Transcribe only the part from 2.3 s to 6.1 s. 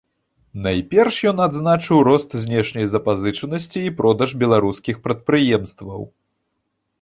знешняй запазычанасці і продаж беларускіх прадпрыемстваў.